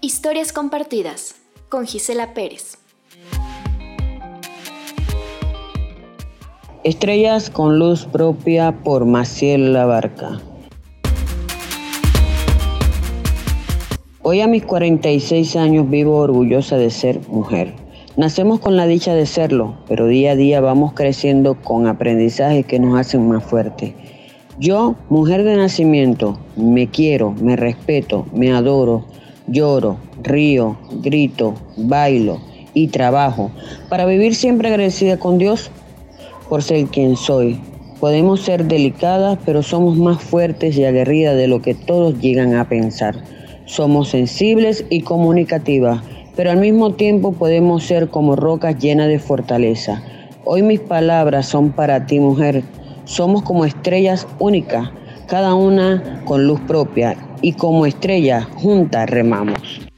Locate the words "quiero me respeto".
26.88-28.26